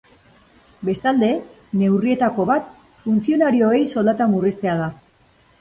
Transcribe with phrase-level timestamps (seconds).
[0.87, 1.29] Bestalde,
[1.81, 2.73] neurrietako bat
[3.05, 4.93] funtzionarioei soldata murriztea da.